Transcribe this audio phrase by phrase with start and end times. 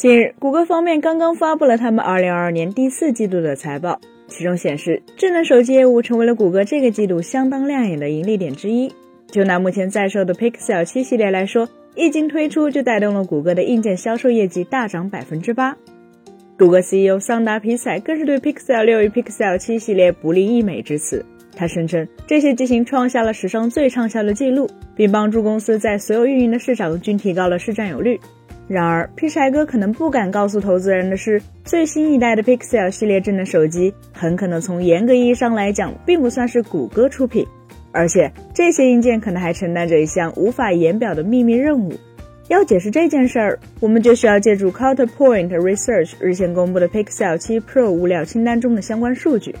[0.00, 8.90] 近日，谷歌方面刚刚发布了他们2022年第四季度的财报，其中显示，智能手机业务成为了谷歌这个季度相当亮眼的盈利点之一。
[9.30, 15.76] 就拿目前在售的 Pixel 7系列来说，一经推出就带动了谷歌的硬件销售业绩大涨百分之八。
[16.58, 21.22] 谷歌 CEO 桑达皮塞更是对 Pixel 6与 Pixel 7系列不吝溢美之词，
[21.54, 28.18] 他声称这些机型创下了史上最畅销的记录，并帮助公司在所有运营的市场均提高了市占有率。
[28.70, 37.44] 然而，皮柴哥可能不敢告诉投资人的是，最新一代的 Pixel 系列智能手机很可能从严格意义上来讲，并不算是谷歌出品，
[37.90, 41.92] 而且这些硬件可能还承担着一项无法言表的秘密任务。
[42.46, 49.52] 要解释这件事儿，我们就需要借助 Counterpoint Research 日前公布的 Pixel 7 Pro 物料清单中的相关数据。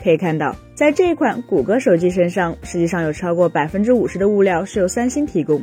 [0.00, 5.60] 可以看到，在这款谷歌手机身上，实际上有超过百分之五十的物料是由三星提供。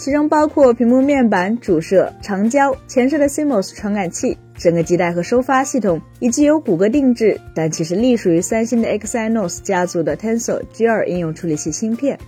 [0.00, 12.18] 其中包括屏幕面板、主摄、长焦、前摄的 CMOS 传感器、整个基带和收发系统，以及由谷歌定制但其实隶属于三星的 Exynos 家族的 Tensor G2 应用处理器芯片。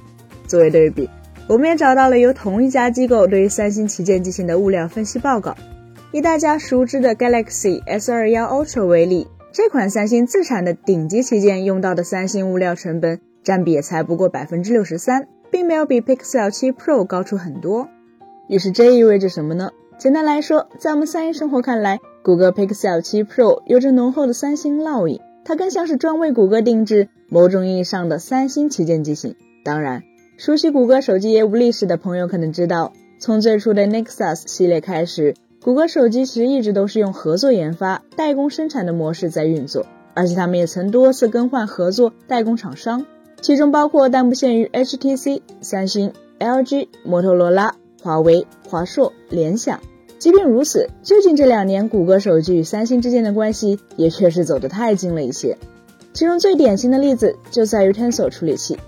[0.47, 1.09] 作为对比，
[1.49, 5.57] 我们也找到了由同一家机构对于三星旗舰机型的物料分析报告。
[6.11, 15.27] 以大家熟知的 Galaxy S21 Ultra 为例，这款三星自产的顶级旗舰用到的三星物料成本占比也才不过百分之六十三。
[15.53, 17.87] 并没有比 Pixel 7 Pro 高出很多，
[18.49, 19.71] 于是这意味着什么呢？
[19.99, 29.37] 简单来说，在我们三星生活看来，谷歌 Pixel 7 Pro 有着浓厚的三星烙印，它更像是专为谷歌定制、某种意义上的三星旗舰机型。
[29.63, 30.03] 当然，
[30.39, 43.05] 熟悉谷歌手机业务历史的朋友可能知道，从最初的 Nexus 系列开始，谷歌手机其实一直都是用合作研发、代工生产的模式在运作，而且他们也曾多次更换合作代工厂商。
[43.43, 49.81] 其中包括但不限于 HTC、三星、LG、摩托罗拉、华为、华硕、联想。
[50.21, 55.59] 即便如此，最近这两年，谷歌手机与三星之间的关系也确实走得太近了一些。
[56.13, 58.79] 其中最典型的例子就在于 Tensor 处理器。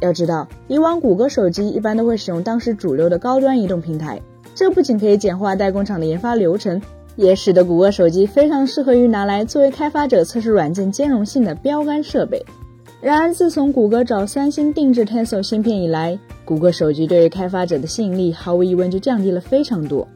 [0.00, 4.20] 要知道，以往谷歌手机一般都会使用当时主流的高端移动平台，
[4.56, 6.82] 这不仅可以简化代工厂的研发流程，
[7.14, 12.44] 也使得谷歌手机非常适合于拿来作为开发者测试软件兼容性的标杆设备。
[13.00, 20.06] 然而，自从谷歌找三星定制 Tensor 芯片以来，谷歌手机对于开发者的吸引力毫无疑问就降低了非常多。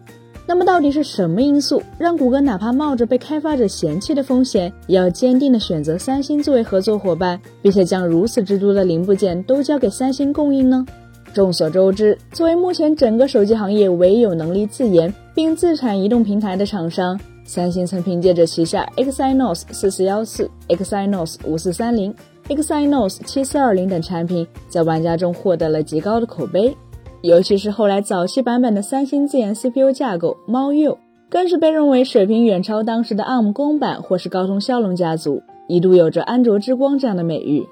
[0.47, 10.85] 那么，到底是什么因素让谷歌哪怕冒着被开发者嫌弃的风险，也要坚定的选择三星作为合作伙伴，并且将如此之多的零部件都交给三星供应呢？
[11.33, 22.15] 众所周知，作为目前整个手机行业唯有能力自研并自产移动平台的厂商，三星曾凭借着旗下 Exynos 四四幺四、Exynos 五四三零。
[22.49, 26.77] Exynos 7420等产品在玩家中获得了极高的口碑，
[27.23, 30.99] 尤其是后来早期版本的三星自研 CPU 架构猫鼬，
[31.31, 37.67] 更是被认为水平远超当时的 ARM 公版或是高通骁龙家族，一度有着“安卓之光”这样的美誉。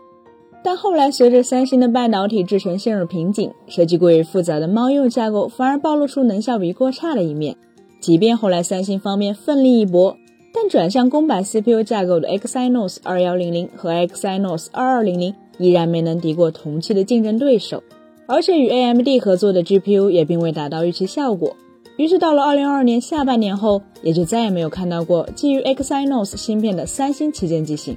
[0.64, 7.56] 但后来随着三星的半导体制程陷入瓶颈，设计过于复杂的猫鼬架构反而暴露出能效比过差的一面。
[8.00, 10.16] 即便后来三星方面奋力一搏。
[10.52, 17.82] 但转向公版 CPU 架构的 Exynos 2100和 Exynos 2200依然没能敌过同期的竞争对手，
[18.26, 21.56] 而且与 AMD 合作的 GPU 也并未达到预期效果。
[21.96, 27.96] 于是到了2022年下半年后，也就再也没有看到过基于 Exynos 芯片的三星旗舰机型。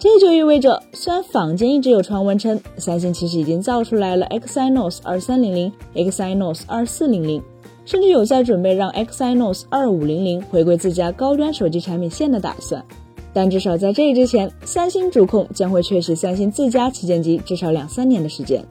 [0.00, 7.42] 这就意味着，虽然坊间一直有传闻称三星其实已经造出来了 Exynos 2300、Exynos 2400。
[7.88, 12.84] 甚至有在准备让 Exynos 2500回归自家高端手机产品线的打算，
[13.32, 18.62] 但至少在这之前，三星主控将会缺席三星自家旗舰机至少两三年的时间。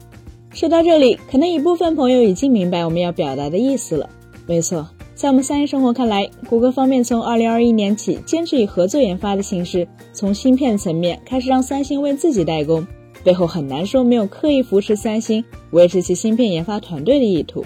[0.52, 4.08] 说到这里，可能一部分朋友已经明白我们要表达的意思了。
[4.46, 12.86] 没错，在我们三星生活看来，谷歌方面从2021年起坚持以合作研发的形式，从芯片层面开始让三星为自己代工，
[13.24, 17.64] 背后很难说没有刻意扶持三星、维持其芯片研发团队的意图。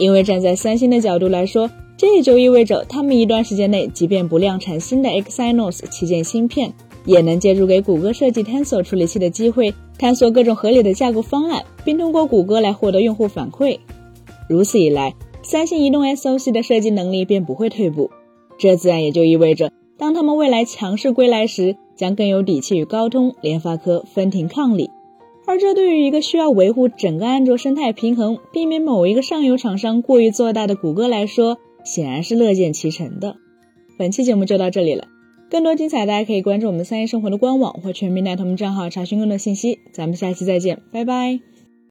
[0.00, 6.72] 因为站在三星的角度来说，这也就意味着他们一段时间内，即便不量产新的 Exynos 旗舰芯片，
[7.04, 13.78] 也能借助给谷歌设计 Tensor 处理器的机会，探索各种合理的架构方案，并通过谷歌来获得用户反馈。
[14.48, 18.10] 如此一来，三星移动 SoC 的设计能力便不会退步。
[18.56, 24.88] 这自然也就意味着，当他们未来强势归来时，将更有底气与高通、联发科分庭抗礼。
[25.50, 33.34] 而这对于一个需要维护整个安卓生态平衡、避免某一个上游厂商过于做大的谷歌来说，显然是乐见其成的。
[33.98, 35.08] 本期节目就到这里了，
[35.50, 39.80] 更多精彩大家可以关注我们三一生活的官网或全民大同账号查询更多信息。
[39.92, 41.49] 咱们下期再见，拜拜。